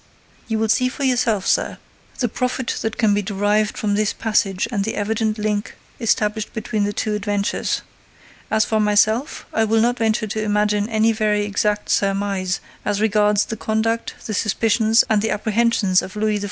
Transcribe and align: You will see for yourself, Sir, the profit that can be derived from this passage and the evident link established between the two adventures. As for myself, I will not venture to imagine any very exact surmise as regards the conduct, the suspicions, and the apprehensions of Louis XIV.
You 0.47 0.57
will 0.57 0.67
see 0.67 0.89
for 0.89 1.03
yourself, 1.03 1.45
Sir, 1.45 1.77
the 2.17 2.27
profit 2.27 2.79
that 2.81 2.97
can 2.97 3.13
be 3.13 3.21
derived 3.21 3.77
from 3.77 3.93
this 3.93 4.13
passage 4.13 4.67
and 4.71 4.83
the 4.83 4.95
evident 4.95 5.37
link 5.37 5.75
established 5.99 6.53
between 6.53 6.85
the 6.85 6.91
two 6.91 7.13
adventures. 7.13 7.83
As 8.49 8.65
for 8.65 8.79
myself, 8.79 9.45
I 9.53 9.63
will 9.63 9.79
not 9.79 9.99
venture 9.99 10.25
to 10.25 10.41
imagine 10.41 10.89
any 10.89 11.11
very 11.11 11.45
exact 11.45 11.91
surmise 11.91 12.61
as 12.83 12.99
regards 12.99 13.45
the 13.45 13.57
conduct, 13.57 14.15
the 14.25 14.33
suspicions, 14.33 15.03
and 15.07 15.21
the 15.21 15.29
apprehensions 15.29 16.01
of 16.01 16.15
Louis 16.15 16.39
XIV. 16.39 16.39